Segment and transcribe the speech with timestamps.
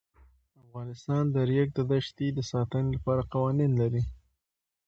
[0.63, 4.03] افغانستان د د ریګ دښتې د ساتنې لپاره قوانین لري.